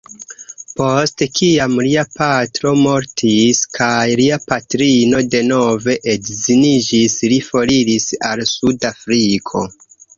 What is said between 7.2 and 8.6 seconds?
li foriris al